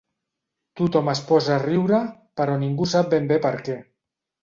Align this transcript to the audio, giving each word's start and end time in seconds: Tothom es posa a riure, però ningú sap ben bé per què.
Tothom 0.81 1.11
es 1.13 1.21
posa 1.27 1.53
a 1.57 1.59
riure, 1.65 2.01
però 2.41 2.59
ningú 2.65 2.91
sap 2.97 3.15
ben 3.17 3.33
bé 3.35 3.43
per 3.49 3.57
què. 3.65 3.83